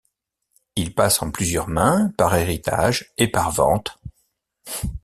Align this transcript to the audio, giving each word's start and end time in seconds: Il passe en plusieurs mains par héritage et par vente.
Il 0.75 0.95
passe 0.95 1.21
en 1.21 1.29
plusieurs 1.29 1.67
mains 1.67 2.09
par 2.17 2.33
héritage 2.35 3.13
et 3.19 3.27
par 3.27 3.51
vente. 3.51 3.99